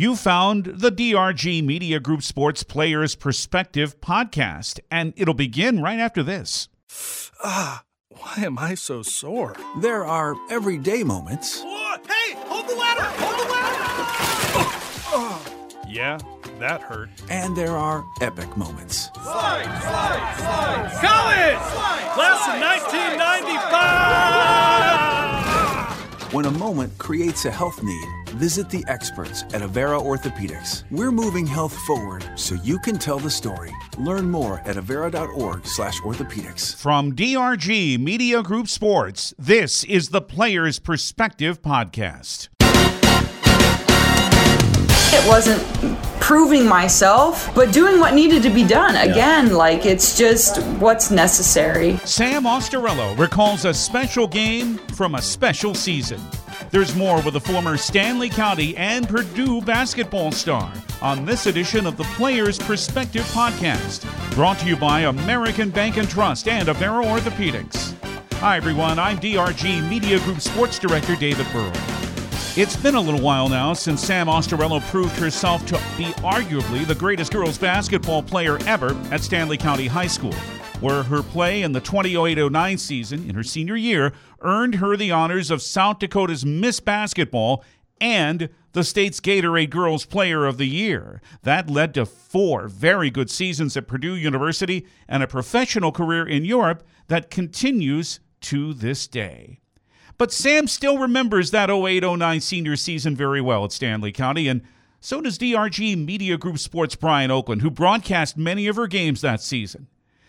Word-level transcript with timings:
You 0.00 0.16
found 0.16 0.64
the 0.64 0.90
DRG 0.90 1.62
Media 1.62 2.00
Group 2.00 2.22
Sports 2.22 2.62
Players 2.62 3.14
Perspective 3.14 4.00
podcast, 4.00 4.80
and 4.90 5.12
it'll 5.14 5.34
begin 5.34 5.82
right 5.82 5.98
after 5.98 6.22
this. 6.22 6.70
Ah, 7.44 7.84
why 8.08 8.36
am 8.38 8.58
I 8.58 8.76
so 8.76 9.02
sore? 9.02 9.54
There 9.82 10.06
are 10.06 10.36
everyday 10.48 11.04
moments. 11.04 11.60
Oh, 11.62 11.98
hey, 12.08 12.34
hold 12.46 12.66
the 12.66 12.76
ladder! 12.76 13.02
Hold 13.02 13.46
the 13.46 13.52
ladder! 15.52 15.86
yeah, 15.86 16.18
that 16.60 16.80
hurt. 16.80 17.10
And 17.28 17.54
there 17.54 17.76
are 17.76 18.02
epic 18.22 18.56
moments. 18.56 19.10
Slide, 19.22 19.64
slide, 19.82 20.34
slide! 20.38 20.92
College! 21.02 21.58
Class 22.14 22.48
of 22.48 22.58
1995! 22.58 24.49
When 26.32 26.44
a 26.44 26.50
moment 26.52 26.96
creates 26.96 27.44
a 27.44 27.50
health 27.50 27.82
need, 27.82 28.06
visit 28.36 28.70
the 28.70 28.84
experts 28.86 29.42
at 29.52 29.62
Avera 29.62 30.00
Orthopedics. 30.00 30.84
We're 30.92 31.10
moving 31.10 31.44
health 31.44 31.76
forward 31.78 32.24
so 32.36 32.54
you 32.62 32.78
can 32.78 32.98
tell 32.98 33.18
the 33.18 33.28
story. 33.28 33.74
Learn 33.98 34.30
more 34.30 34.62
at 34.64 34.76
avera.org/orthopedics. 34.76 36.76
From 36.76 37.16
DRG 37.16 37.98
Media 37.98 38.44
Group 38.44 38.68
Sports, 38.68 39.34
this 39.40 39.82
is 39.82 40.10
the 40.10 40.22
Players 40.22 40.78
Perspective 40.78 41.62
podcast. 41.62 42.46
It 45.12 45.26
wasn't 45.26 45.60
proving 46.20 46.68
myself, 46.68 47.52
but 47.54 47.72
doing 47.72 47.98
what 47.98 48.14
needed 48.14 48.44
to 48.44 48.50
be 48.50 48.64
done. 48.64 48.94
Again, 48.94 49.52
like 49.52 49.84
it's 49.84 50.16
just 50.16 50.62
what's 50.78 51.10
necessary. 51.10 51.96
Sam 52.04 52.44
Ostarello 52.44 53.18
recalls 53.18 53.64
a 53.64 53.74
special 53.74 54.28
game 54.28 54.78
from 54.94 55.16
a 55.16 55.22
special 55.22 55.74
season. 55.74 56.20
There's 56.70 56.94
more 56.94 57.20
with 57.22 57.34
the 57.34 57.40
former 57.40 57.76
Stanley 57.76 58.28
County 58.28 58.76
and 58.76 59.08
Purdue 59.08 59.60
basketball 59.62 60.30
star 60.30 60.72
on 61.02 61.24
this 61.24 61.46
edition 61.46 61.86
of 61.86 61.96
the 61.96 62.04
Players 62.04 62.60
Perspective 62.60 63.24
podcast, 63.32 64.04
brought 64.36 64.60
to 64.60 64.66
you 64.66 64.76
by 64.76 65.00
American 65.00 65.70
Bank 65.70 65.96
and 65.96 66.08
Trust 66.08 66.46
and 66.46 66.68
Avera 66.68 67.04
Orthopedics. 67.04 67.94
Hi, 68.34 68.56
everyone. 68.56 69.00
I'm 69.00 69.18
DRG 69.18 69.88
Media 69.90 70.20
Group 70.20 70.40
Sports 70.40 70.78
Director 70.78 71.16
David 71.16 71.46
Burrow. 71.52 71.99
It's 72.56 72.76
been 72.76 72.96
a 72.96 73.00
little 73.00 73.20
while 73.20 73.48
now 73.48 73.74
since 73.74 74.02
Sam 74.02 74.26
Ostarello 74.26 74.80
proved 74.90 75.14
herself 75.16 75.64
to 75.66 75.74
be 75.96 76.06
arguably 76.16 76.84
the 76.84 76.96
greatest 76.96 77.32
girls 77.32 77.56
basketball 77.56 78.24
player 78.24 78.58
ever 78.66 78.98
at 79.12 79.20
Stanley 79.20 79.56
County 79.56 79.86
High 79.86 80.08
School, 80.08 80.34
where 80.80 81.04
her 81.04 81.22
play 81.22 81.62
in 81.62 81.70
the 81.70 81.80
2008-09 81.80 82.76
season 82.80 83.30
in 83.30 83.36
her 83.36 83.44
senior 83.44 83.76
year 83.76 84.12
earned 84.40 84.74
her 84.74 84.96
the 84.96 85.12
honors 85.12 85.52
of 85.52 85.62
South 85.62 86.00
Dakota's 86.00 86.44
Miss 86.44 86.80
Basketball 86.80 87.64
and 88.00 88.48
the 88.72 88.82
state's 88.82 89.20
Gatorade 89.20 89.70
Girls 89.70 90.04
Player 90.04 90.44
of 90.44 90.58
the 90.58 90.66
Year. 90.66 91.22
That 91.44 91.70
led 91.70 91.94
to 91.94 92.04
four 92.04 92.66
very 92.66 93.10
good 93.10 93.30
seasons 93.30 93.76
at 93.76 93.86
Purdue 93.86 94.16
University 94.16 94.88
and 95.06 95.22
a 95.22 95.28
professional 95.28 95.92
career 95.92 96.26
in 96.26 96.44
Europe 96.44 96.82
that 97.06 97.30
continues 97.30 98.18
to 98.40 98.74
this 98.74 99.06
day. 99.06 99.59
But 100.20 100.34
Sam 100.34 100.66
still 100.66 100.98
remembers 100.98 101.50
that 101.50 101.70
08 101.70 102.02
09 102.02 102.40
senior 102.42 102.76
season 102.76 103.16
very 103.16 103.40
well 103.40 103.64
at 103.64 103.72
Stanley 103.72 104.12
County, 104.12 104.48
and 104.48 104.60
so 105.00 105.22
does 105.22 105.38
DRG 105.38 105.96
Media 105.96 106.36
Group 106.36 106.58
Sports 106.58 106.94
Brian 106.94 107.30
Oakland, 107.30 107.62
who 107.62 107.70
broadcast 107.70 108.36
many 108.36 108.66
of 108.66 108.76
her 108.76 108.86
games 108.86 109.22
that 109.22 109.40
season. 109.40 109.86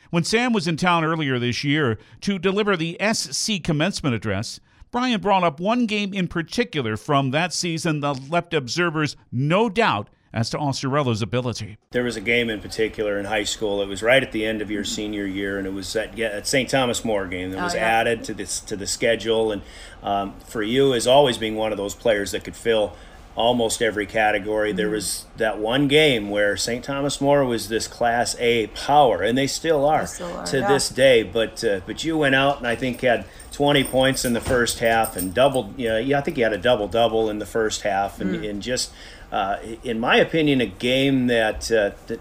When 0.09 0.23
Sam 0.23 0.53
was 0.53 0.65
in 0.65 0.77
town 0.77 1.03
earlier 1.03 1.37
this 1.39 1.65
year 1.65 1.99
to 2.21 2.39
deliver 2.39 2.77
the 2.77 2.97
SC 3.13 3.61
commencement 3.61 4.15
address, 4.15 4.61
Brian 4.91 5.19
brought 5.19 5.43
up 5.43 5.59
one 5.59 5.87
game 5.87 6.13
in 6.13 6.29
particular 6.29 6.95
from 6.95 7.31
that 7.31 7.51
season 7.51 7.99
that 7.99 8.29
left 8.29 8.53
observers 8.53 9.17
no 9.29 9.67
doubt 9.67 10.09
as 10.33 10.49
to 10.51 10.57
Ostarello's 10.57 11.21
ability. 11.21 11.77
There 11.91 12.03
was 12.03 12.15
a 12.15 12.21
game 12.21 12.49
in 12.49 12.61
particular 12.61 13.19
in 13.19 13.25
high 13.25 13.43
school. 13.43 13.81
It 13.81 13.87
was 13.87 14.01
right 14.01 14.23
at 14.23 14.31
the 14.31 14.45
end 14.45 14.61
of 14.61 14.71
your 14.71 14.83
senior 14.83 15.25
year, 15.25 15.57
and 15.57 15.67
it 15.67 15.73
was 15.73 15.93
at, 15.95 16.17
yeah, 16.17 16.27
at 16.27 16.47
St. 16.47 16.69
Thomas 16.69 17.03
More 17.03 17.27
game 17.27 17.51
that 17.51 17.61
was 17.61 17.73
Oh, 17.73 17.77
yeah. 17.77 17.83
added 17.83 18.23
to 18.25 18.33
this 18.33 18.59
to 18.61 18.75
the 18.77 18.87
schedule. 18.87 19.51
And 19.51 19.61
um, 20.03 20.35
for 20.47 20.63
you, 20.63 20.93
as 20.93 21.05
always 21.07 21.37
being 21.37 21.55
one 21.55 21.71
of 21.71 21.77
those 21.77 21.95
players 21.95 22.31
that 22.31 22.43
could 22.43 22.55
fill 22.55 22.95
almost 23.35 23.81
every 23.81 24.05
category, 24.05 24.71
there 24.71 24.89
was 24.89 25.25
that 25.37 25.57
one 25.57 25.87
game 25.87 26.29
where 26.29 26.57
St. 26.57 26.83
Thomas 26.83 27.21
More 27.21 27.45
was 27.45 27.69
this 27.69 27.87
Class 27.87 28.35
A 28.39 28.67
power, 28.67 29.21
and 29.21 29.37
they 29.37 29.47
still 29.47 29.85
are, 29.85 30.05
still 30.05 30.31
are, 30.33 30.45
to 30.47 30.59
yeah. 30.59 30.67
this 30.67 30.89
day. 30.89 31.23
But 31.23 31.63
uh, 31.63 31.81
but 31.85 32.03
you 32.03 32.17
went 32.17 32.35
out 32.35 32.57
and 32.57 32.67
I 32.67 32.75
think 32.75 33.01
had 33.01 33.25
20 33.53 33.83
points 33.85 34.25
in 34.25 34.33
the 34.33 34.41
first 34.41 34.79
half 34.79 35.15
and 35.15 35.33
doubled. 35.33 35.79
You 35.79 35.89
know, 35.89 35.97
yeah, 35.97 36.19
I 36.19 36.21
think 36.21 36.37
you 36.37 36.43
had 36.43 36.53
a 36.53 36.57
double 36.57 36.87
double 36.87 37.29
in 37.29 37.39
the 37.39 37.45
first 37.45 37.81
half, 37.81 38.19
and, 38.19 38.43
and 38.43 38.61
just. 38.61 38.91
Uh, 39.31 39.57
in 39.85 39.97
my 39.97 40.17
opinion, 40.17 40.59
a 40.59 40.65
game 40.65 41.27
that 41.27 41.71
uh, 41.71 41.91
that 42.07 42.19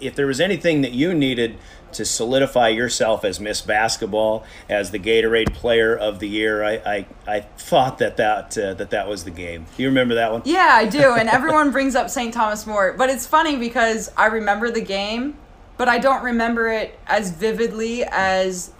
if 0.00 0.14
there 0.14 0.26
was 0.26 0.40
anything 0.40 0.82
that 0.82 0.92
you 0.92 1.14
needed 1.14 1.58
to 1.92 2.04
solidify 2.04 2.68
yourself 2.68 3.24
as 3.24 3.40
Miss 3.40 3.60
Basketball, 3.60 4.44
as 4.68 4.90
the 4.90 4.98
Gatorade 4.98 5.52
Player 5.52 5.96
of 5.96 6.18
the 6.18 6.28
Year, 6.28 6.62
I 6.62 6.72
I, 6.74 7.06
I 7.26 7.40
thought 7.40 7.98
that 7.98 8.16
that 8.16 8.56
uh, 8.56 8.74
that 8.74 8.90
that 8.90 9.08
was 9.08 9.24
the 9.24 9.30
game. 9.30 9.66
Do 9.76 9.82
you 9.82 9.88
remember 9.88 10.14
that 10.14 10.32
one? 10.32 10.42
Yeah, 10.44 10.70
I 10.72 10.86
do. 10.86 11.14
And 11.14 11.28
everyone 11.30 11.70
brings 11.72 11.94
up 11.94 12.10
St. 12.10 12.32
Thomas 12.32 12.66
More. 12.66 12.92
But 12.92 13.10
it's 13.10 13.26
funny 13.26 13.56
because 13.56 14.10
I 14.16 14.26
remember 14.26 14.70
the 14.70 14.80
game, 14.80 15.36
but 15.76 15.88
I 15.88 15.98
don't 15.98 16.22
remember 16.22 16.68
it 16.68 16.98
as 17.06 17.30
vividly 17.30 18.04
as 18.04 18.72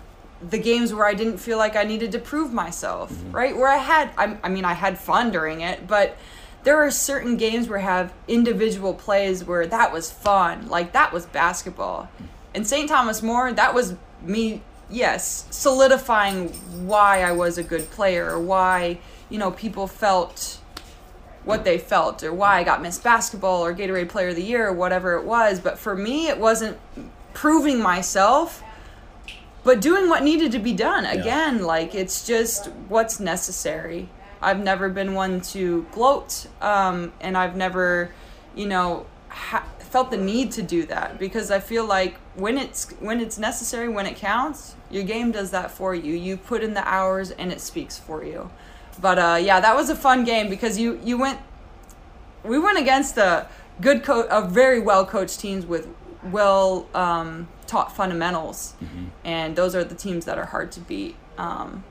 the 0.48 0.58
games 0.58 0.94
where 0.94 1.04
I 1.04 1.14
didn't 1.14 1.38
feel 1.38 1.58
like 1.58 1.76
I 1.76 1.84
needed 1.84 2.12
to 2.12 2.18
prove 2.18 2.52
myself, 2.52 3.12
right? 3.30 3.54
Where 3.54 3.68
I 3.68 3.76
had, 3.76 4.10
I, 4.16 4.38
I 4.42 4.48
mean, 4.48 4.64
I 4.64 4.72
had 4.72 4.98
fun 4.98 5.30
during 5.30 5.60
it, 5.60 5.86
but 5.86 6.16
there 6.62 6.78
are 6.78 6.90
certain 6.90 7.36
games 7.36 7.68
where 7.68 7.78
I 7.78 7.82
have 7.82 8.12
individual 8.28 8.94
plays 8.94 9.44
where 9.44 9.66
that 9.66 9.92
was 9.92 10.10
fun. 10.10 10.68
Like 10.68 10.92
that 10.92 11.12
was 11.12 11.26
basketball. 11.26 12.08
And 12.54 12.66
St. 12.66 12.88
Thomas 12.88 13.22
More, 13.22 13.52
that 13.52 13.74
was 13.74 13.94
me, 14.22 14.62
yes, 14.90 15.46
solidifying 15.50 16.48
why 16.86 17.22
I 17.22 17.32
was 17.32 17.58
a 17.58 17.62
good 17.62 17.90
player 17.90 18.30
or 18.30 18.40
why, 18.40 18.98
you 19.28 19.38
know, 19.38 19.50
people 19.50 19.86
felt 19.86 20.58
what 21.44 21.64
they 21.64 21.78
felt 21.78 22.22
or 22.22 22.32
why 22.32 22.58
I 22.58 22.64
got 22.64 22.82
Miss 22.82 22.98
Basketball 22.98 23.64
or 23.64 23.74
Gatorade 23.74 24.08
Player 24.10 24.28
of 24.28 24.36
the 24.36 24.42
Year 24.42 24.68
or 24.68 24.72
whatever 24.72 25.14
it 25.14 25.24
was. 25.24 25.60
But 25.60 25.78
for 25.78 25.96
me, 25.96 26.28
it 26.28 26.38
wasn't 26.38 26.78
proving 27.32 27.80
myself, 27.80 28.62
but 29.64 29.80
doing 29.80 30.08
what 30.08 30.22
needed 30.22 30.52
to 30.52 30.58
be 30.58 30.72
done. 30.72 31.06
Again, 31.06 31.62
like 31.62 31.94
it's 31.94 32.26
just 32.26 32.66
what's 32.88 33.20
necessary. 33.20 34.08
I've 34.42 34.62
never 34.62 34.88
been 34.88 35.14
one 35.14 35.40
to 35.42 35.86
gloat, 35.92 36.46
um, 36.60 37.12
and 37.20 37.36
I've 37.36 37.56
never, 37.56 38.10
you 38.54 38.66
know, 38.66 39.06
ha- 39.28 39.66
felt 39.78 40.10
the 40.10 40.16
need 40.16 40.52
to 40.52 40.62
do 40.62 40.86
that 40.86 41.18
because 41.18 41.50
I 41.50 41.60
feel 41.60 41.84
like 41.84 42.16
when 42.34 42.56
it's 42.56 42.90
when 43.00 43.20
it's 43.20 43.38
necessary, 43.38 43.88
when 43.88 44.06
it 44.06 44.16
counts, 44.16 44.74
your 44.90 45.04
game 45.04 45.30
does 45.30 45.50
that 45.50 45.70
for 45.70 45.94
you. 45.94 46.14
You 46.14 46.36
put 46.36 46.62
in 46.62 46.74
the 46.74 46.86
hours, 46.88 47.30
and 47.32 47.52
it 47.52 47.60
speaks 47.60 47.98
for 47.98 48.24
you. 48.24 48.50
But 49.00 49.18
uh, 49.18 49.38
yeah, 49.40 49.60
that 49.60 49.76
was 49.76 49.90
a 49.90 49.96
fun 49.96 50.24
game 50.24 50.48
because 50.48 50.78
you 50.78 50.98
you 51.04 51.18
went 51.18 51.38
we 52.44 52.58
went 52.58 52.78
against 52.78 53.18
a 53.18 53.48
good 53.80 54.02
coach, 54.02 54.26
a 54.30 54.46
very 54.46 54.80
well 54.80 55.04
coached 55.04 55.40
teams 55.40 55.66
with 55.66 55.88
well 56.24 56.86
um, 56.94 57.48
taught 57.66 57.94
fundamentals, 57.94 58.74
and 59.24 59.56
those 59.56 59.74
are 59.74 59.84
the 59.84 59.94
teams 59.94 60.24
that 60.24 60.38
are 60.38 60.46
hard 60.46 60.72
to 60.72 60.80
beat 60.80 61.16
um, 61.38 61.84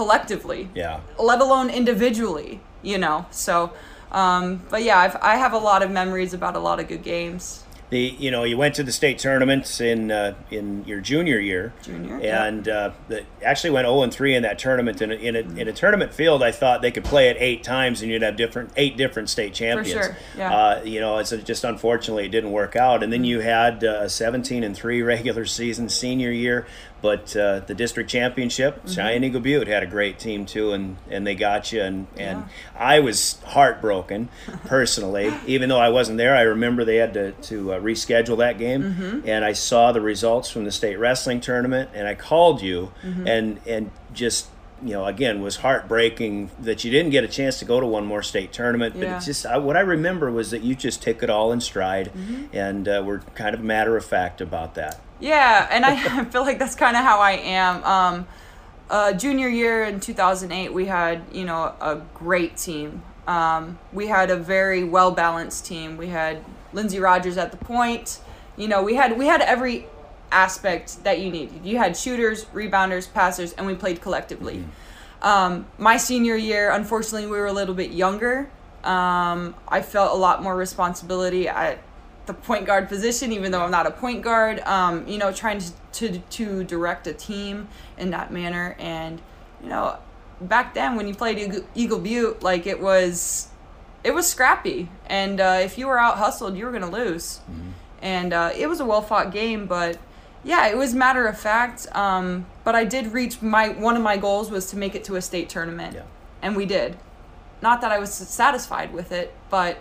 collectively, 0.00 0.70
Yeah. 0.74 1.00
let 1.18 1.40
alone 1.42 1.68
individually. 1.68 2.60
You 2.82 2.96
know, 2.96 3.26
so. 3.30 3.72
Um, 4.10 4.62
but 4.70 4.82
yeah, 4.82 4.98
I've, 4.98 5.16
I 5.22 5.36
have 5.36 5.52
a 5.52 5.58
lot 5.58 5.82
of 5.82 5.90
memories 5.90 6.32
about 6.34 6.56
a 6.56 6.58
lot 6.58 6.80
of 6.80 6.88
good 6.88 7.02
games. 7.04 7.62
The 7.90 7.98
you 7.98 8.30
know 8.30 8.44
you 8.44 8.56
went 8.56 8.76
to 8.76 8.84
the 8.84 8.92
state 8.92 9.18
tournaments 9.18 9.80
in 9.80 10.12
uh, 10.12 10.34
in 10.50 10.84
your 10.84 11.00
junior 11.00 11.40
year, 11.40 11.72
Junior, 11.82 12.20
yeah. 12.20 12.44
and 12.44 12.68
uh, 12.68 12.92
the, 13.08 13.24
actually 13.44 13.70
went 13.70 13.84
zero 13.86 14.02
and 14.02 14.14
three 14.14 14.36
in 14.36 14.44
that 14.44 14.60
tournament. 14.60 15.02
In 15.02 15.10
a, 15.10 15.14
in 15.16 15.34
a 15.34 15.40
in 15.40 15.66
a 15.66 15.72
tournament 15.72 16.14
field, 16.14 16.40
I 16.40 16.52
thought 16.52 16.82
they 16.82 16.92
could 16.92 17.04
play 17.04 17.30
it 17.30 17.36
eight 17.40 17.64
times, 17.64 18.00
and 18.00 18.08
you'd 18.10 18.22
have 18.22 18.36
different 18.36 18.70
eight 18.76 18.96
different 18.96 19.28
state 19.28 19.54
champions. 19.54 19.92
For 19.92 20.02
sure, 20.04 20.16
yeah. 20.38 20.54
Uh, 20.56 20.82
you 20.84 21.00
know, 21.00 21.18
it's 21.18 21.30
just 21.30 21.64
unfortunately 21.64 22.26
it 22.26 22.30
didn't 22.30 22.52
work 22.52 22.76
out. 22.76 23.02
And 23.02 23.12
then 23.12 23.24
you 23.24 23.40
had 23.40 23.82
uh, 23.82 24.02
a 24.02 24.08
seventeen 24.08 24.62
and 24.62 24.76
three 24.76 25.02
regular 25.14 25.44
season 25.44 25.88
senior 25.88 26.30
year, 26.30 26.68
but 27.02 27.34
uh, 27.36 27.60
the 27.60 27.74
district 27.74 28.10
championship, 28.10 28.76
Mm-hmm. 28.84 28.88
Cheyenne 28.92 29.24
Eagle 29.24 29.40
Butte 29.40 29.68
had 29.68 29.82
a 29.82 29.86
great 29.86 30.18
team 30.18 30.44
too, 30.46 30.72
and 30.72 30.96
and 31.10 31.26
they 31.26 31.34
got 31.34 31.72
you. 31.72 31.80
And 31.82 32.06
and 32.18 32.44
I 32.78 33.00
was 33.00 33.40
heartbroken 33.46 34.28
personally, 34.66 35.32
even 35.46 35.68
though 35.68 35.78
I 35.80 35.88
wasn't 35.90 36.18
there. 36.18 36.36
I 36.36 36.42
remember 36.42 36.84
they 36.84 36.96
had 36.96 37.14
to 37.14 37.32
to 37.32 37.74
uh, 37.74 37.80
reschedule 37.80 38.38
that 38.38 38.58
game, 38.58 38.82
Mm-hmm. 38.82 39.28
and 39.28 39.44
I 39.44 39.52
saw 39.52 39.92
the 39.92 40.00
results 40.00 40.50
from 40.50 40.64
the 40.64 40.72
state 40.72 40.96
wrestling 40.96 41.40
tournament, 41.40 41.90
and 41.94 42.06
I 42.08 42.14
called 42.14 42.62
you, 42.62 42.92
Mm-hmm. 43.02 43.26
and 43.26 43.60
and 43.66 43.90
just. 44.12 44.48
You 44.82 44.94
know, 44.94 45.04
again, 45.04 45.42
was 45.42 45.56
heartbreaking 45.56 46.50
that 46.58 46.84
you 46.84 46.90
didn't 46.90 47.10
get 47.10 47.22
a 47.22 47.28
chance 47.28 47.58
to 47.58 47.66
go 47.66 47.80
to 47.80 47.86
one 47.86 48.06
more 48.06 48.22
state 48.22 48.50
tournament. 48.50 48.94
But 48.94 49.02
Yeah. 49.02 49.16
it's 49.16 49.26
just 49.26 49.44
I, 49.44 49.58
what 49.58 49.76
I 49.76 49.80
remember 49.80 50.30
was 50.30 50.50
that 50.52 50.62
you 50.62 50.74
just 50.74 51.02
took 51.02 51.22
it 51.22 51.28
all 51.28 51.52
in 51.52 51.60
stride, 51.60 52.10
Mm-hmm. 52.16 52.56
and 52.56 52.88
uh, 52.88 53.02
were 53.04 53.18
kind 53.34 53.54
of 53.54 53.60
matter 53.62 53.98
of 53.98 54.06
fact 54.06 54.40
about 54.40 54.74
that. 54.76 54.98
Yeah, 55.20 55.68
and 55.70 55.84
I 55.86 56.24
feel 56.24 56.42
like 56.42 56.58
that's 56.58 56.74
kind 56.74 56.96
of 56.96 57.04
how 57.04 57.20
I 57.20 57.32
am. 57.32 57.84
Um, 57.84 58.26
uh, 58.88 59.12
junior 59.12 59.48
year 59.48 59.84
in 59.84 60.00
2008, 60.00 60.72
we 60.72 60.86
had 60.86 61.22
you 61.32 61.44
know 61.44 61.74
a 61.80 62.02
great 62.14 62.56
team. 62.56 63.02
Um, 63.26 63.78
we 63.92 64.08
had 64.08 64.30
a 64.30 64.36
very 64.36 64.82
well 64.82 65.12
balanced 65.12 65.66
team. 65.66 65.96
We 65.96 66.08
had 66.08 66.44
Lindsey 66.72 66.98
Rogers 66.98 67.36
at 67.36 67.52
the 67.52 67.56
point. 67.56 68.20
You 68.56 68.68
know, 68.68 68.82
we 68.82 68.94
had 68.96 69.16
we 69.16 69.26
had 69.26 69.42
every 69.42 69.86
aspect 70.32 71.04
that 71.04 71.20
you 71.20 71.30
needed. 71.30 71.64
You 71.64 71.78
had 71.78 71.96
shooters, 71.96 72.46
rebounders, 72.46 73.12
passers, 73.12 73.52
and 73.52 73.66
we 73.66 73.74
played 73.74 74.00
collectively. 74.00 74.64
Um, 75.22 75.66
my 75.76 75.96
senior 75.96 76.36
year, 76.36 76.70
unfortunately, 76.70 77.26
we 77.26 77.36
were 77.36 77.46
a 77.46 77.52
little 77.52 77.74
bit 77.74 77.90
younger. 77.90 78.50
Um, 78.82 79.54
I 79.68 79.82
felt 79.82 80.12
a 80.12 80.16
lot 80.16 80.42
more 80.42 80.56
responsibility 80.56 81.46
at 81.46 81.78
the 82.30 82.34
point 82.42 82.64
guard 82.64 82.88
position, 82.88 83.32
even 83.32 83.50
though 83.50 83.62
I'm 83.62 83.70
not 83.72 83.86
a 83.86 83.90
point 83.90 84.22
guard. 84.22 84.60
Um, 84.60 85.06
you 85.08 85.18
know, 85.18 85.32
trying 85.32 85.58
to, 85.58 85.72
to 85.92 86.18
to 86.18 86.64
direct 86.64 87.06
a 87.08 87.12
team 87.12 87.66
in 87.98 88.10
that 88.10 88.32
manner, 88.32 88.76
and 88.78 89.20
you 89.62 89.68
know, 89.68 89.98
back 90.40 90.74
then 90.74 90.94
when 90.96 91.08
you 91.08 91.14
played 91.14 91.64
Eagle, 91.74 91.98
Butte, 91.98 92.42
like 92.42 92.66
it 92.66 92.80
was, 92.80 93.48
it 94.04 94.12
was 94.14 94.28
scrappy, 94.28 94.88
and 95.06 95.40
uh, 95.40 95.58
if 95.60 95.76
you 95.76 95.88
were 95.88 95.98
out 95.98 96.18
hustled, 96.18 96.56
you 96.56 96.64
were 96.66 96.72
gonna 96.72 96.90
lose, 96.90 97.40
and 98.00 98.32
uh, 98.32 98.50
it 98.56 98.68
was 98.68 98.78
a 98.78 98.84
well 98.84 99.02
fought 99.02 99.32
game, 99.32 99.66
but 99.66 99.98
yeah, 100.44 100.68
it 100.68 100.76
was 100.76 100.94
matter 100.94 101.26
of 101.26 101.38
fact. 101.38 101.86
Um, 101.96 102.46
but 102.62 102.74
I 102.76 102.84
did 102.84 103.12
reach 103.12 103.42
my 103.42 103.70
one 103.70 103.96
of 103.96 104.02
my 104.02 104.16
goals 104.16 104.50
was 104.52 104.70
to 104.70 104.76
make 104.76 104.94
it 104.94 105.02
to 105.04 105.16
a 105.16 105.22
state 105.22 105.48
tournament, 105.48 105.94
Yeah. 105.96 106.02
and 106.42 106.54
we 106.54 106.64
did. 106.64 106.96
Not 107.60 107.80
that 107.82 107.90
I 107.90 107.98
was 107.98 108.14
satisfied 108.14 108.92
with 108.94 109.10
it, 109.12 109.34
but 109.50 109.78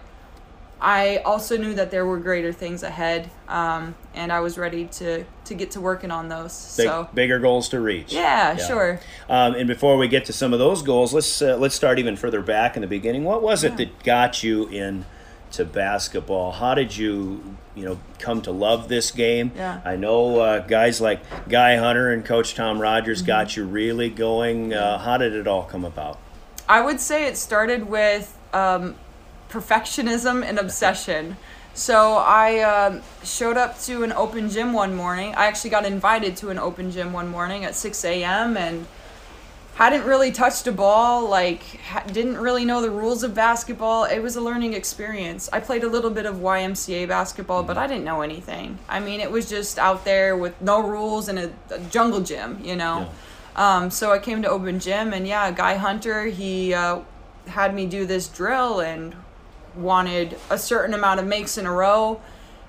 I 0.82 1.18
also 1.26 1.58
knew 1.58 1.74
that 1.74 1.92
there 1.92 2.06
were 2.06 2.18
greater 2.20 2.54
things 2.54 2.84
ahead, 2.84 3.30
um, 3.50 3.96
and 4.14 4.32
I 4.32 4.40
was 4.40 4.58
ready 4.58 4.86
to 4.86 5.26
to 5.46 5.54
get 5.54 5.72
to 5.72 5.82
working 5.82 6.10
on 6.12 6.30
those. 6.30 6.76
Big, 6.78 6.86
so 6.88 7.10
bigger 7.14 7.40
goals 7.40 7.68
to 7.70 7.80
reach. 7.82 8.14
yeah, 8.14 8.56
sure. 8.56 9.00
Um, 9.30 9.56
and 9.56 9.68
before 9.68 9.98
we 9.98 10.08
get 10.08 10.26
to 10.26 10.34
some 10.34 10.54
of 10.54 10.60
those 10.60 10.82
goals, 10.82 11.14
let's 11.14 11.42
uh, 11.42 11.58
let's 11.58 11.76
start 11.76 12.00
even 12.00 12.16
further 12.16 12.42
back 12.42 12.76
in 12.78 12.82
the 12.82 12.88
beginning. 12.88 13.24
What 13.26 13.42
was 13.42 13.64
it 13.64 13.76
that 13.78 14.04
got 14.04 14.42
you 14.44 14.68
in 14.70 15.06
to 15.52 15.66
basketball? 15.66 16.54
How 16.54 16.76
did 16.76 16.96
you 16.96 17.58
you 17.76 17.84
know 17.84 18.00
come 18.20 18.42
to 18.44 18.52
love 18.52 18.88
this 18.88 19.12
game? 19.12 19.52
Yeah. 19.56 19.82
I 19.84 19.98
know 19.98 20.40
uh, 20.40 20.60
guys 20.60 21.02
like 21.02 21.20
Guy 21.50 21.76
Hunter 21.76 22.12
and 22.12 22.24
Coach 22.24 22.56
Tom 22.56 22.80
Rogers 22.80 23.20
Mm-hmm. 23.20 23.28
got 23.28 23.58
you 23.58 23.66
really 23.66 24.10
going. 24.10 24.74
Uh, 24.74 24.98
how 25.00 25.18
did 25.18 25.34
it 25.34 25.46
all 25.48 25.64
come 25.64 25.84
about? 25.84 26.20
I 26.70 26.80
would 26.82 27.02
say 27.02 27.26
it 27.28 27.36
started 27.36 27.90
with 27.90 28.38
um, 28.54 28.96
perfectionism 29.50 30.44
and 30.44 30.60
obsession. 30.60 31.38
So 31.74 32.16
I 32.16 32.60
um, 32.60 33.02
showed 33.24 33.58
up 33.58 33.80
to 33.82 34.04
an 34.04 34.12
open 34.12 34.50
gym 34.50 34.74
one 34.74 34.96
morning. 34.96 35.34
I 35.36 35.46
actually 35.46 35.70
got 35.70 35.86
invited 35.86 36.36
to 36.38 36.50
an 36.50 36.60
open 36.60 36.92
gym 36.92 37.14
one 37.14 37.30
morning 37.30 37.64
at 37.64 37.76
6 37.76 38.04
a.m. 38.06 38.58
and 38.58 38.86
hadn't 39.76 40.04
really 40.04 40.32
touched 40.32 40.68
a 40.68 40.74
ball. 40.74 41.30
Like 41.30 41.64
ha- 41.86 42.04
didn't 42.12 42.38
really 42.38 42.66
know 42.66 42.82
the 42.82 42.92
rules 42.92 43.24
of 43.24 43.34
basketball. 43.34 44.04
It 44.04 44.20
was 44.20 44.36
a 44.36 44.42
learning 44.42 44.74
experience. 44.74 45.48
I 45.54 45.62
played 45.62 45.84
a 45.84 45.88
little 45.88 46.10
bit 46.10 46.26
of 46.26 46.36
YMCA 46.38 47.08
basketball, 47.08 47.64
but 47.64 47.78
I 47.78 47.88
didn't 47.88 48.04
know 48.04 48.22
anything. 48.22 48.78
I 48.90 49.00
mean, 49.00 49.22
it 49.22 49.32
was 49.32 49.50
just 49.50 49.80
out 49.80 50.04
there 50.04 50.36
with 50.36 50.60
no 50.62 50.82
rules 50.82 51.30
in 51.30 51.38
a, 51.38 51.50
a 51.72 51.80
jungle 51.90 52.20
gym, 52.20 52.60
you 52.62 52.76
know. 52.76 53.10
Um, 53.56 53.90
so 53.90 54.12
I 54.12 54.20
came 54.20 54.42
to 54.42 54.50
open 54.50 54.80
gym, 54.80 55.14
and 55.14 55.28
yeah, 55.28 55.52
Guy 55.52 55.76
Hunter 55.76 56.26
he 56.26 56.74
uh, 56.74 57.00
had 57.48 57.74
me 57.74 57.86
do 57.86 58.06
this 58.06 58.28
drill 58.28 58.80
and 58.80 59.16
wanted 59.82 60.38
a 60.50 60.58
certain 60.58 60.94
amount 60.94 61.20
of 61.20 61.26
makes 61.26 61.58
in 61.58 61.66
a 61.66 61.72
row, 61.72 62.22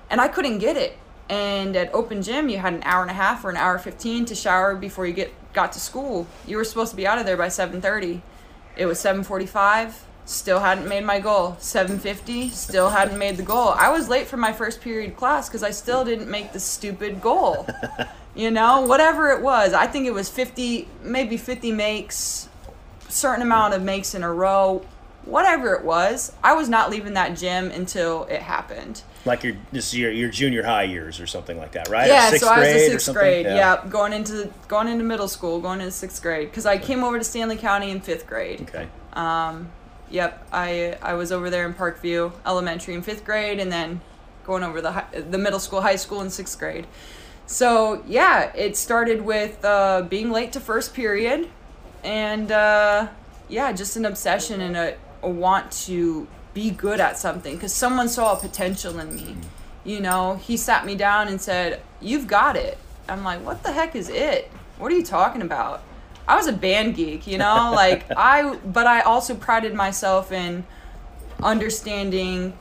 and 0.09 0.19
I 0.19 0.27
couldn't 0.27 0.59
get 0.59 0.77
it. 0.77 0.97
And 1.29 1.75
at 1.75 1.93
open 1.93 2.21
gym, 2.21 2.49
you 2.49 2.57
had 2.57 2.73
an 2.73 2.83
hour 2.83 3.01
and 3.01 3.11
a 3.11 3.13
half 3.13 3.45
or 3.45 3.49
an 3.49 3.57
hour 3.57 3.77
fifteen 3.77 4.25
to 4.25 4.35
shower 4.35 4.75
before 4.75 5.05
you 5.07 5.13
get 5.13 5.33
got 5.53 5.71
to 5.73 5.79
school. 5.79 6.27
You 6.45 6.57
were 6.57 6.65
supposed 6.65 6.91
to 6.91 6.97
be 6.97 7.07
out 7.07 7.17
of 7.17 7.25
there 7.25 7.37
by 7.37 7.47
seven 7.47 7.81
thirty. 7.81 8.21
It 8.75 8.85
was 8.85 8.99
seven 8.99 9.23
forty-five. 9.23 10.05
Still 10.25 10.59
hadn't 10.59 10.87
made 10.87 11.03
my 11.03 11.19
goal. 11.19 11.55
Seven 11.59 11.99
fifty. 11.99 12.49
Still 12.49 12.89
hadn't 12.89 13.17
made 13.17 13.37
the 13.37 13.43
goal. 13.43 13.69
I 13.69 13.89
was 13.89 14.09
late 14.09 14.27
for 14.27 14.37
my 14.37 14.53
first 14.53 14.81
period 14.81 15.15
class 15.15 15.47
because 15.47 15.63
I 15.63 15.71
still 15.71 16.03
didn't 16.03 16.29
make 16.29 16.51
the 16.51 16.59
stupid 16.59 17.21
goal. 17.21 17.67
you 18.35 18.51
know, 18.51 18.81
whatever 18.81 19.29
it 19.31 19.41
was. 19.41 19.73
I 19.73 19.87
think 19.87 20.05
it 20.05 20.13
was 20.13 20.29
fifty, 20.29 20.87
maybe 21.01 21.37
fifty 21.37 21.71
makes, 21.71 22.49
certain 23.09 23.41
amount 23.41 23.73
of 23.73 23.81
makes 23.81 24.13
in 24.15 24.23
a 24.23 24.31
row. 24.31 24.85
Whatever 25.25 25.73
it 25.75 25.85
was, 25.85 26.33
I 26.43 26.53
was 26.53 26.67
not 26.67 26.89
leaving 26.89 27.13
that 27.13 27.37
gym 27.37 27.69
until 27.69 28.23
it 28.25 28.41
happened. 28.41 29.03
Like 29.23 29.43
your 29.43 29.55
this 29.71 29.87
is 29.87 29.99
your 29.99 30.11
your 30.11 30.29
junior 30.29 30.63
high 30.63 30.83
years 30.83 31.19
or 31.19 31.27
something 31.27 31.57
like 31.57 31.73
that, 31.73 31.89
right? 31.89 32.07
Yeah, 32.07 32.29
sixth 32.31 32.45
so 32.45 32.51
I 32.51 32.59
was 32.59 32.67
grade 32.67 32.83
in 32.83 32.91
sixth 32.91 33.13
grade. 33.13 33.45
Yeah. 33.45 33.83
going 33.87 34.13
into 34.13 34.51
going 34.67 34.87
into 34.87 35.03
middle 35.03 35.27
school, 35.27 35.61
going 35.61 35.79
into 35.79 35.91
sixth 35.91 36.21
grade, 36.21 36.49
because 36.49 36.65
I 36.65 36.77
came 36.77 37.03
over 37.03 37.19
to 37.19 37.23
Stanley 37.23 37.57
County 37.57 37.91
in 37.91 38.01
fifth 38.01 38.25
grade. 38.25 38.61
Okay. 38.61 38.87
Um, 39.13 39.69
Yep, 40.11 40.47
I 40.51 40.97
I 41.01 41.13
was 41.13 41.31
over 41.31 41.49
there 41.49 41.65
in 41.65 41.73
Parkview 41.73 42.33
Elementary 42.45 42.93
in 42.93 43.01
fifth 43.01 43.23
grade, 43.23 43.59
and 43.59 43.71
then 43.71 44.01
going 44.45 44.61
over 44.63 44.81
the 44.81 44.91
hi- 44.91 45.07
the 45.29 45.37
middle 45.37 45.59
school, 45.59 45.81
high 45.81 45.95
school 45.95 46.21
in 46.21 46.29
sixth 46.29 46.59
grade. 46.59 46.85
So 47.45 48.03
yeah, 48.05 48.51
it 48.53 48.75
started 48.75 49.21
with 49.21 49.63
uh, 49.63 50.01
being 50.03 50.29
late 50.31 50.51
to 50.53 50.59
first 50.59 50.93
period, 50.93 51.49
and 52.03 52.51
uh, 52.51 53.07
yeah, 53.47 53.71
just 53.71 53.95
an 53.95 54.03
obsession 54.05 54.59
and 54.59 54.75
a 54.75 54.95
want 55.21 55.71
to 55.71 56.27
be 56.53 56.71
good 56.71 56.99
at 56.99 57.17
something 57.17 57.55
because 57.55 57.73
someone 57.73 58.09
saw 58.09 58.33
a 58.33 58.39
potential 58.39 58.99
in 58.99 59.15
me. 59.15 59.37
You 59.83 59.99
know, 59.99 60.35
he 60.35 60.57
sat 60.57 60.85
me 60.85 60.95
down 60.95 61.27
and 61.27 61.41
said, 61.41 61.81
"You've 61.99 62.27
got 62.27 62.55
it." 62.55 62.77
I'm 63.07 63.23
like, 63.23 63.43
"What 63.45 63.63
the 63.63 63.71
heck 63.71 63.95
is 63.95 64.09
it? 64.09 64.51
What 64.77 64.91
are 64.91 64.95
you 64.95 65.05
talking 65.05 65.41
about?" 65.41 65.83
I 66.27 66.35
was 66.35 66.47
a 66.47 66.53
band 66.53 66.95
geek, 66.95 67.27
you 67.27 67.37
know, 67.37 67.71
like 67.75 68.05
I, 68.15 68.55
but 68.57 68.87
I 68.87 69.01
also 69.01 69.35
prided 69.35 69.73
myself 69.73 70.31
in 70.31 70.65
understanding 71.41 72.53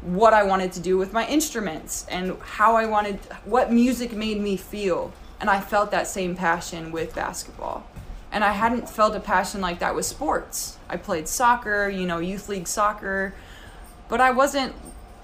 what 0.00 0.34
I 0.34 0.42
wanted 0.42 0.72
to 0.72 0.80
do 0.80 0.96
with 0.98 1.12
my 1.12 1.26
instruments 1.26 2.06
and 2.10 2.36
how 2.40 2.76
I 2.76 2.86
wanted, 2.86 3.18
what 3.44 3.72
music 3.72 4.12
made 4.12 4.40
me 4.40 4.56
feel. 4.56 5.12
And 5.40 5.50
I 5.50 5.60
felt 5.60 5.90
that 5.90 6.06
same 6.06 6.36
passion 6.36 6.92
with 6.92 7.14
basketball. 7.14 7.84
And 8.34 8.42
I 8.42 8.50
hadn't 8.50 8.90
felt 8.90 9.14
a 9.14 9.20
passion 9.20 9.60
like 9.60 9.78
that 9.78 9.94
with 9.94 10.04
sports. 10.04 10.76
I 10.88 10.96
played 10.96 11.28
soccer, 11.28 11.88
you 11.88 12.04
know, 12.04 12.18
youth 12.18 12.48
league 12.48 12.66
soccer, 12.66 13.32
but 14.08 14.20
I 14.20 14.32
wasn't 14.32 14.74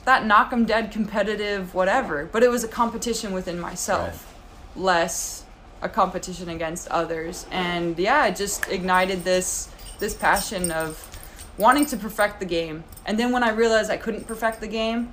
that 0.04 0.24
knock 0.24 0.52
'em 0.52 0.64
dead 0.64 0.92
competitive, 0.92 1.74
whatever. 1.74 2.24
But 2.30 2.44
it 2.44 2.50
was 2.50 2.62
a 2.62 2.68
competition 2.68 3.32
within 3.32 3.58
myself, 3.58 4.32
less 4.76 5.42
a 5.82 5.88
competition 5.88 6.48
against 6.48 6.86
others. 6.86 7.46
And 7.50 7.98
yeah, 7.98 8.26
it 8.26 8.36
just 8.36 8.68
ignited 8.68 9.24
this 9.24 9.68
this 9.98 10.14
passion 10.14 10.70
of 10.70 11.04
wanting 11.58 11.86
to 11.86 11.96
perfect 11.96 12.38
the 12.38 12.46
game. 12.46 12.84
And 13.04 13.18
then 13.18 13.32
when 13.32 13.42
I 13.42 13.50
realized 13.50 13.90
I 13.90 13.96
couldn't 13.96 14.28
perfect 14.28 14.60
the 14.60 14.68
game, 14.68 15.12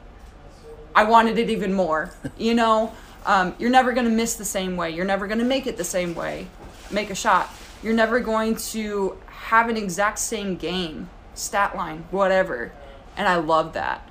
I 0.96 1.04
wanted 1.04 1.40
it 1.40 1.50
even 1.50 1.74
more. 1.74 2.14
You 2.38 2.54
know, 2.54 2.94
um, 3.26 3.56
you're 3.58 3.72
never 3.72 3.92
going 3.92 4.06
to 4.06 4.16
miss 4.16 4.36
the 4.36 4.46
same 4.46 4.78
way. 4.78 4.92
You're 4.92 5.12
never 5.14 5.26
going 5.26 5.40
to 5.40 5.46
make 5.46 5.66
it 5.66 5.78
the 5.78 5.84
same 5.84 6.14
way. 6.14 6.46
Make 6.92 7.10
a 7.10 7.16
shot. 7.16 7.50
You're 7.88 7.96
never 7.96 8.20
going 8.20 8.58
to 8.58 9.18
have 9.28 9.70
an 9.70 9.78
exact 9.78 10.20
same 10.20 10.58
game, 10.58 11.10
stat 11.36 11.74
line, 11.74 12.04
whatever. 12.12 12.74
And 13.16 13.30
I 13.30 13.38
love 13.38 13.72
that 13.76 14.06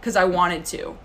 because 0.00 0.16
I 0.16 0.24
wanted 0.24 0.64
to. 0.64 0.96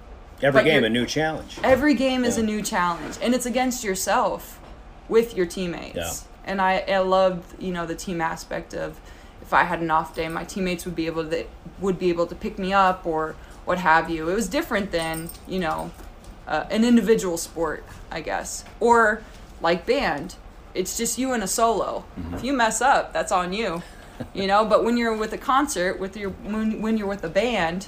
Every 0.42 0.62
But 0.62 0.64
game 0.64 0.86
a 0.86 0.90
new 0.90 1.06
challenge. 1.06 1.60
Every 1.62 1.94
game 1.94 2.24
is 2.24 2.38
a 2.38 2.44
new 2.44 2.62
challenge, 2.62 3.18
and 3.22 3.36
it's 3.36 3.46
against 3.46 3.84
yourself 3.84 4.62
with 5.10 5.36
your 5.36 5.46
teammates. 5.46 5.98
Yeah. 5.98 6.14
And 6.46 6.62
I, 6.62 6.86
I 6.88 7.00
loved, 7.00 7.62
you 7.62 7.74
know, 7.74 7.86
the 7.86 7.96
team 7.96 8.22
aspect 8.22 8.74
of 8.74 8.98
if 9.42 9.52
I 9.52 9.64
had 9.64 9.82
an 9.82 9.92
off 9.92 10.16
day, 10.16 10.30
my 10.30 10.46
teammates 10.46 10.86
would 10.86 10.96
be 10.96 11.08
able 11.08 11.30
to 11.30 11.46
would 11.82 12.00
be 12.00 12.08
able 12.08 12.28
to 12.28 12.36
pick 12.36 12.58
me 12.58 12.72
up 12.72 13.06
or 13.06 13.36
what 13.66 13.80
have 13.80 14.10
you. 14.10 14.30
It 14.30 14.36
was 14.36 14.48
different 14.48 14.92
than 14.92 15.32
you 15.50 15.60
know 15.60 15.92
uh, 16.48 16.64
an 16.70 16.86
individual 16.86 17.36
sport, 17.36 17.84
I 18.10 18.22
guess, 18.22 18.64
or 18.80 19.22
like 19.60 19.86
band. 19.86 20.38
It's 20.76 20.98
just 20.98 21.18
you 21.18 21.34
and 21.34 21.42
a 21.44 21.48
solo. 21.48 22.06
If 22.34 22.44
you 22.44 22.54
mess 22.54 22.82
up, 22.82 23.14
that's 23.14 23.32
on 23.32 23.54
you. 23.54 23.82
You 24.34 24.48
know, 24.48 24.66
but 24.66 24.84
when 24.84 24.98
you're 24.98 25.16
with 25.16 25.34
a 25.34 25.38
concert, 25.38 26.00
with 26.00 26.16
your 26.16 26.30
when, 26.30 26.82
when 26.82 26.98
you're 26.98 27.08
with 27.08 27.24
a 27.24 27.30
band, 27.30 27.88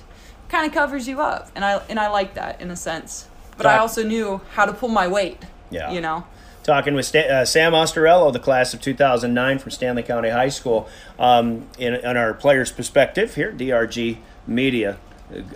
kind 0.49 0.65
of 0.65 0.73
covers 0.73 1.07
you 1.07 1.21
up, 1.21 1.51
and 1.55 1.63
I 1.63 1.81
and 1.89 1.99
I 1.99 2.09
like 2.09 2.33
that 2.35 2.59
in 2.59 2.71
a 2.71 2.75
sense. 2.75 3.27
But 3.55 3.65
I 3.65 3.77
also 3.77 4.03
knew 4.03 4.41
how 4.51 4.65
to 4.65 4.73
pull 4.73 4.89
my 4.89 5.07
weight. 5.07 5.43
Yeah. 5.69 5.91
You 5.91 6.01
know. 6.01 6.25
Talking 6.63 6.95
with 6.95 7.15
uh, 7.15 7.45
Sam 7.45 7.71
Ostarello, 7.71 8.31
the 8.33 8.39
class 8.39 8.73
of 8.73 8.81
2009 8.81 9.59
from 9.59 9.71
Stanley 9.71 10.03
County 10.03 10.29
High 10.29 10.49
School, 10.49 10.89
um, 11.17 11.65
in, 11.79 11.95
in 11.95 12.17
our 12.17 12.33
players' 12.33 12.73
perspective 12.73 13.35
here, 13.35 13.53
DRG 13.53 14.17
Media 14.45 14.97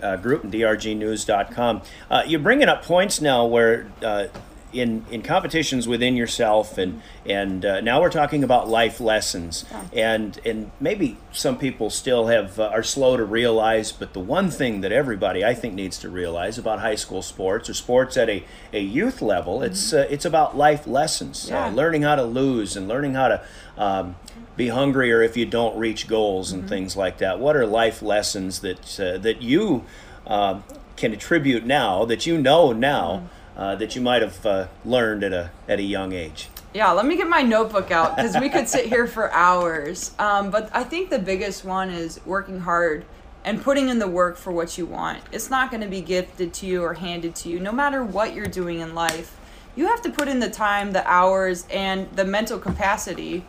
uh, 0.02 0.16
Group 0.16 0.44
and 0.44 0.52
DRGNews.com. 0.52 1.82
Uh, 2.10 2.22
you're 2.26 2.40
bringing 2.40 2.68
up 2.68 2.82
points 2.82 3.20
now 3.20 3.44
where 3.44 3.92
uh, 4.02 4.28
in 4.72 5.04
in 5.10 5.22
competitions 5.22 5.86
within 5.86 6.16
yourself, 6.16 6.78
and 6.78 7.02
and 7.26 7.64
uh, 7.64 7.80
now 7.80 8.00
we're 8.00 8.10
talking 8.10 8.42
about 8.42 8.68
life 8.68 9.00
lessons, 9.00 9.64
and 9.92 10.38
and 10.44 10.70
maybe 10.80 11.18
some 11.32 11.58
people 11.58 11.90
still 11.90 12.26
have 12.26 12.58
uh, 12.58 12.68
are 12.68 12.82
slow 12.82 13.16
to 13.16 13.24
realize, 13.24 13.92
but 13.92 14.12
the 14.12 14.20
one 14.20 14.50
thing 14.50 14.80
that 14.80 14.92
everybody 14.92 15.44
I 15.44 15.54
think 15.54 15.74
needs 15.74 15.98
to 15.98 16.08
realize 16.08 16.58
about 16.58 16.80
high 16.80 16.94
school 16.94 17.22
sports 17.22 17.68
or 17.68 17.74
sports 17.74 18.16
at 18.16 18.28
a, 18.28 18.44
a 18.72 18.80
youth 18.80 19.22
level, 19.22 19.62
it's 19.62 19.92
uh, 19.92 20.06
it's 20.10 20.24
about 20.24 20.56
life 20.56 20.86
lessons, 20.86 21.48
Yeah. 21.48 21.66
uh, 21.66 21.70
learning 21.70 22.02
how 22.02 22.16
to 22.16 22.24
lose 22.24 22.76
and 22.76 22.88
learning 22.88 23.14
how 23.14 23.28
to 23.28 23.42
um, 23.76 24.16
be 24.56 24.68
hungrier 24.68 25.22
if 25.22 25.36
you 25.36 25.46
don't 25.46 25.76
reach 25.76 26.08
goals 26.08 26.52
and 26.52 26.62
mm-hmm. 26.62 26.68
things 26.68 26.96
like 26.96 27.18
that. 27.18 27.38
What 27.38 27.56
are 27.56 27.66
life 27.66 28.02
lessons 28.02 28.60
that 28.60 29.00
uh, 29.00 29.18
that 29.18 29.42
you 29.42 29.84
uh, 30.26 30.60
can 30.96 31.12
attribute 31.12 31.64
now 31.64 32.04
that 32.04 32.26
you 32.26 32.38
know 32.38 32.72
now 32.72 33.16
mm-hmm. 33.16 33.26
Uh, 33.56 33.74
that 33.76 33.94
you 33.94 34.02
might 34.02 34.22
have 34.22 34.44
uh, 34.46 34.66
learned 34.84 35.24
at 35.24 35.32
a 35.32 35.50
at 35.68 35.78
a 35.78 35.82
young 35.82 36.12
age? 36.12 36.48
Yeah, 36.74 36.90
let 36.92 37.04
me 37.04 37.16
get 37.16 37.28
my 37.28 37.42
notebook 37.42 37.90
out 37.90 38.16
because 38.16 38.36
we 38.38 38.48
could 38.48 38.66
sit 38.66 38.86
here 38.86 39.06
for 39.06 39.30
hours. 39.32 40.12
Um, 40.18 40.50
but 40.50 40.70
I 40.72 40.84
think 40.84 41.10
the 41.10 41.18
biggest 41.18 41.64
one 41.64 41.90
is 41.90 42.18
working 42.24 42.60
hard 42.60 43.04
and 43.44 43.62
putting 43.62 43.88
in 43.88 43.98
the 43.98 44.08
work 44.08 44.36
for 44.36 44.52
what 44.52 44.78
you 44.78 44.86
want. 44.86 45.20
It's 45.32 45.50
not 45.50 45.70
going 45.70 45.82
to 45.82 45.88
be 45.88 46.00
gifted 46.00 46.54
to 46.54 46.66
you 46.66 46.82
or 46.82 46.94
handed 46.94 47.34
to 47.36 47.48
you, 47.50 47.60
no 47.60 47.72
matter 47.72 48.02
what 48.02 48.34
you're 48.34 48.46
doing 48.46 48.80
in 48.80 48.94
life. 48.94 49.36
You 49.74 49.86
have 49.88 50.02
to 50.02 50.10
put 50.10 50.28
in 50.28 50.40
the 50.40 50.50
time, 50.50 50.92
the 50.92 51.06
hours, 51.06 51.66
and 51.70 52.10
the 52.14 52.24
mental 52.24 52.58
capacity 52.58 53.44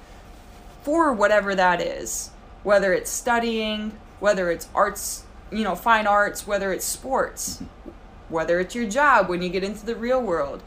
for 0.82 1.14
whatever 1.14 1.56
that 1.56 1.82
is. 1.82 2.32
Whether 2.64 2.94
it's 2.94 3.12
studying, 3.12 3.94
whether 4.20 4.50
it's 4.50 4.68
arts, 4.74 5.26
you 5.52 5.64
know, 5.64 5.76
fine 5.76 6.08
arts, 6.08 6.48
whether 6.48 6.74
it's 6.74 6.86
sports, 6.86 7.62
whether 8.34 8.60
it's 8.60 8.76
your 8.76 8.90
job 8.90 9.30
when 9.30 9.42
you 9.42 9.50
get 9.50 9.64
into 9.64 9.86
the 9.86 9.96
real 9.96 10.22
world. 10.22 10.62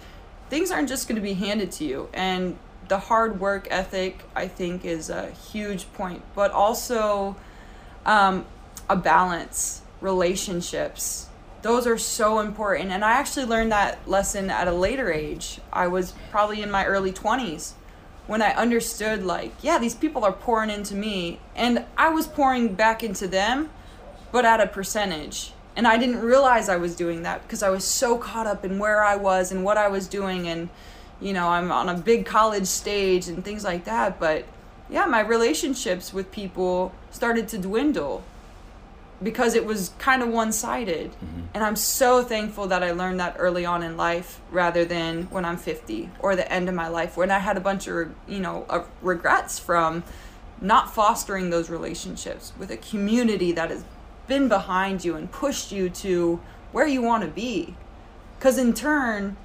Things 0.49 0.71
aren't 0.71 0.89
just 0.89 1.09
going 1.09 1.17
to 1.17 1.23
be 1.23 1.35
handed 1.35 1.73
to 1.73 1.85
you. 1.85 2.09
And 2.15 2.57
the 2.89 2.99
hard 2.99 3.41
work 3.41 3.67
ethic, 3.71 4.23
I 4.35 4.47
think, 4.47 4.85
is 4.85 5.11
a 5.11 5.31
huge 5.31 5.93
point. 5.95 6.23
But 6.35 6.53
also, 6.53 7.37
um, 8.07 8.47
a 8.89 8.97
balance, 8.97 9.83
relationships. 10.01 11.27
Those 11.63 11.87
are 11.87 11.99
so 11.99 12.39
important. 12.39 12.93
And 12.93 13.05
I 13.05 13.13
actually 13.13 13.47
learned 13.47 13.73
that 13.73 14.09
lesson 14.09 14.51
at 14.51 14.69
a 14.69 14.73
later 14.73 15.13
age. 15.13 15.61
I 15.73 15.89
was 15.89 16.15
probably 16.31 16.63
in 16.63 16.71
my 16.71 16.87
early 16.87 17.13
20s 17.13 17.73
when 18.29 18.43
I 18.43 18.51
understood, 18.51 19.25
like, 19.25 19.53
yeah, 19.63 19.79
these 19.79 19.95
people 19.95 20.25
are 20.25 20.33
pouring 20.33 20.71
into 20.71 20.95
me. 20.95 21.41
And 21.57 21.85
I 21.97 22.11
was 22.11 22.29
pouring 22.29 22.75
back 22.75 23.03
into 23.03 23.27
them, 23.27 23.71
but 24.31 24.45
at 24.45 24.61
a 24.61 24.67
percentage. 24.69 25.53
And 25.77 25.87
I 25.87 25.99
didn't 25.99 26.21
realize 26.21 26.69
I 26.69 26.77
was 26.77 26.97
doing 26.97 27.23
that 27.23 27.43
because 27.43 27.63
I 27.63 27.69
was 27.69 27.85
so 27.85 28.17
caught 28.17 28.47
up 28.47 28.65
in 28.65 28.79
where 28.79 29.05
I 29.05 29.17
was 29.17 29.53
and 29.53 29.63
what 29.63 29.77
I 29.77 29.89
was 29.89 30.09
doing. 30.09 30.49
And, 30.49 30.71
you 31.21 31.35
know, 31.35 31.49
I'm 31.49 31.71
on 31.71 31.89
a 31.89 31.95
big 31.95 32.25
college 32.25 32.67
stage 32.67 33.29
and 33.29 33.45
things 33.45 33.63
like 33.63 33.85
that. 33.85 34.19
But 34.19 34.47
yeah, 34.89 35.05
my 35.05 35.21
relationships 35.21 36.15
with 36.15 36.33
people 36.33 36.93
started 37.11 37.47
to 37.49 37.59
dwindle 37.59 38.25
because 39.23 39.55
it 39.55 39.65
was 39.65 39.93
kind 39.99 40.23
of 40.23 40.29
one 40.29 40.53
sided. 40.53 41.11
Mm-hmm. 41.13 41.41
And 41.55 41.65
I'm 41.65 41.77
so 41.77 42.23
thankful 42.23 42.67
that 42.69 42.83
I 42.83 42.93
learned 42.93 43.21
that 43.21 43.37
early 43.39 43.65
on 43.65 43.83
in 43.83 43.97
life 43.97 44.41
rather 44.51 44.85
than 44.85 45.25
when 45.25 45.45
I'm 45.45 45.57
50 45.57 46.11
or 46.21 46.37
the 46.37 46.51
end 46.51 46.69
of 46.69 46.75
my 46.75 46.89
life 46.89 47.17
when 47.17 47.31
I 47.31 47.39
had 47.39 47.57
a 47.57 47.61
bunch 47.61 47.87
of, 47.87 48.15
you 48.27 48.41
know, 48.41 48.67
of 48.69 48.89
regrets 49.03 49.59
from 49.59 50.05
not 50.61 50.95
fostering 50.95 51.51
those 51.51 51.69
relationships 51.69 52.53
with 52.59 52.71
a 52.71 52.77
community 52.77 53.53
that 53.53 53.71
has 53.71 53.85
been 54.27 54.49
behind 54.49 55.05
you 55.05 55.17
and 55.17 55.31
pushed 55.31 55.73
you 55.73 55.89
to 55.91 56.41
where 56.73 56.87
you 56.87 57.03
want 57.03 57.23
to 57.23 57.29
be. 57.29 57.75
Because 58.39 58.59
in 58.59 58.75
turn, 58.75 59.37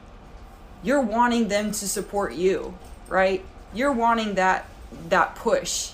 you're 0.83 1.01
wanting 1.01 1.47
them 1.47 1.71
to 1.71 1.87
support 1.87 2.33
you, 2.33 2.77
right? 3.07 3.45
You're 3.73 3.91
wanting 3.91 4.35
that 4.35 4.67
that 5.09 5.35
push. 5.35 5.93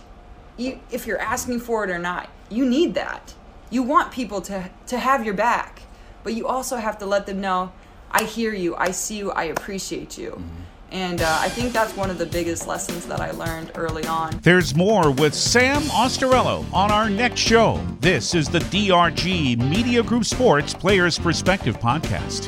You, 0.58 0.79
if 0.89 1.06
you're 1.06 1.20
asking 1.20 1.60
for 1.60 1.84
it 1.84 1.91
or 1.91 2.00
not, 2.00 2.29
you 2.50 2.65
need 2.65 2.96
that 2.96 3.36
you 3.70 3.84
want 3.84 4.12
people 4.12 4.41
to 4.41 4.70
to 4.88 4.98
have 4.98 5.25
your 5.25 5.34
back, 5.34 5.82
but 6.24 6.34
you 6.34 6.48
also 6.48 6.77
have 6.77 6.98
to 7.00 7.06
let 7.06 7.25
them 7.25 7.41
know, 7.41 7.72
I 8.12 8.24
hear 8.24 8.53
you, 8.53 8.75
I 8.75 8.91
see 8.91 9.17
you, 9.17 9.32
I 9.32 9.46
appreciate 9.46 10.17
you. 10.17 10.32
Mm-hmm. 10.32 10.63
And 10.91 11.22
uh, 11.22 11.38
I 11.41 11.50
think 11.50 11.74
that's 11.74 11.96
one 11.96 12.10
of 12.10 12.17
the 12.17 12.25
biggest 12.25 12.67
lessons 12.67 13.06
that 13.08 13.20
I 13.20 13.32
learned 13.32 13.72
early 13.75 14.06
on. 14.06 14.39
There's 14.41 14.74
more 14.75 15.12
with 15.12 15.34
Sam 15.34 15.82
Ostarello 15.84 16.65
on 16.74 16.91
our 16.91 17.10
next 17.10 17.41
show. 17.41 17.86
This 18.00 18.34
is 18.34 18.48
the 18.48 18.60
DRG 18.60 19.58
Media 19.58 20.01
Group 20.01 20.24
Sports 20.24 20.74
Players 20.74 21.20
Perspective 21.20 21.77
Podcast. 21.79 22.48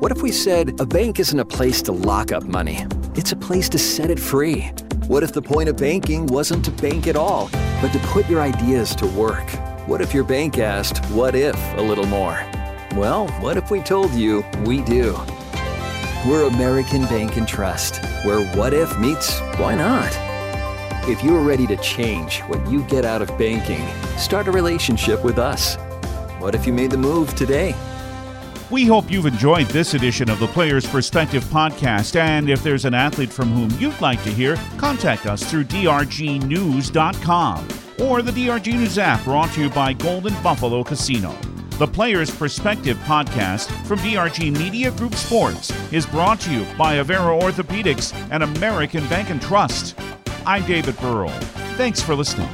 What 0.00 0.16
if 0.16 0.22
we 0.22 0.30
said 0.30 0.80
a 0.80 0.86
bank 0.86 1.18
isn't 1.20 1.38
a 1.38 1.44
place 1.44 1.82
to 1.82 1.92
lock 1.92 2.32
up 2.32 2.44
money? 2.44 2.86
It's 3.14 3.32
a 3.32 3.36
place 3.36 3.68
to 3.70 3.78
set 3.78 4.10
it 4.10 4.20
free. 4.20 4.62
What 5.06 5.22
if 5.22 5.32
the 5.32 5.42
point 5.42 5.68
of 5.68 5.76
banking 5.76 6.26
wasn't 6.26 6.64
to 6.64 6.70
bank 6.70 7.06
at 7.06 7.16
all, 7.16 7.50
but 7.82 7.92
to 7.92 7.98
put 7.98 8.28
your 8.28 8.40
ideas 8.40 8.94
to 8.96 9.06
work? 9.08 9.48
What 9.86 10.00
if 10.00 10.14
your 10.14 10.24
bank 10.24 10.58
asked, 10.58 11.04
What 11.06 11.34
if 11.34 11.56
a 11.76 11.82
little 11.82 12.06
more? 12.06 12.38
Well, 12.96 13.28
what 13.40 13.58
if 13.58 13.70
we 13.70 13.80
told 13.82 14.12
you 14.12 14.42
we 14.64 14.80
do? 14.80 15.12
We're 16.26 16.48
American 16.48 17.02
Bank 17.02 17.36
and 17.36 17.46
Trust, 17.46 18.02
where 18.24 18.40
what 18.56 18.72
if 18.72 18.98
meets 18.98 19.38
why 19.58 19.74
not? 19.74 20.10
If 21.06 21.22
you're 21.22 21.42
ready 21.42 21.66
to 21.66 21.76
change 21.76 22.40
what 22.44 22.66
you 22.70 22.82
get 22.84 23.04
out 23.04 23.20
of 23.20 23.28
banking, 23.36 23.86
start 24.16 24.48
a 24.48 24.50
relationship 24.50 25.22
with 25.22 25.38
us. 25.38 25.76
What 26.38 26.54
if 26.54 26.66
you 26.66 26.72
made 26.72 26.90
the 26.90 26.96
move 26.96 27.34
today? 27.34 27.74
We 28.70 28.86
hope 28.86 29.10
you've 29.10 29.26
enjoyed 29.26 29.66
this 29.66 29.92
edition 29.92 30.30
of 30.30 30.38
the 30.38 30.48
Players 30.48 30.86
Perspective 30.86 31.44
podcast. 31.44 32.16
And 32.16 32.48
if 32.48 32.62
there's 32.62 32.86
an 32.86 32.94
athlete 32.94 33.30
from 33.30 33.50
whom 33.52 33.78
you'd 33.78 34.00
like 34.00 34.22
to 34.22 34.30
hear, 34.30 34.56
contact 34.78 35.26
us 35.26 35.44
through 35.48 35.64
drgnews.com 35.64 36.08
or 38.00 38.22
the 38.22 38.32
DRG 38.32 38.72
News 38.72 38.96
app 38.96 39.22
brought 39.24 39.50
to 39.52 39.64
you 39.64 39.68
by 39.68 39.92
Golden 39.92 40.32
Buffalo 40.42 40.82
Casino. 40.82 41.36
The 41.78 41.86
Players 41.86 42.30
Perspective 42.30 42.96
podcast 43.04 43.66
from 43.84 43.98
DRG 43.98 44.50
Media 44.50 44.90
Group 44.92 45.14
Sports 45.14 45.70
is 45.92 46.06
brought 46.06 46.40
to 46.40 46.50
you 46.50 46.64
by 46.78 46.96
Avera 46.96 47.38
Orthopedics 47.38 48.14
and 48.30 48.42
American 48.42 49.06
Bank 49.08 49.28
and 49.28 49.42
Trust. 49.42 49.94
I'm 50.46 50.64
David 50.64 50.96
Burrell. 50.96 51.28
Thanks 51.76 52.00
for 52.00 52.14
listening. 52.14 52.48